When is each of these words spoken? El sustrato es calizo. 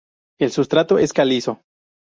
El 0.39 0.49
sustrato 0.49 0.97
es 0.97 1.13
calizo. 1.13 1.61